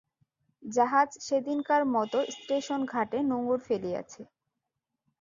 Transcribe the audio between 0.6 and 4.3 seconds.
জাহাজ সেদিনকার মতো স্টেশন-ঘাটে নোঙর ফেলিয়াছে।